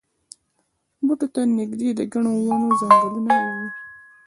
[1.05, 3.63] بوټو ته نږدې د ګڼو ونو ځنګلګوټی و.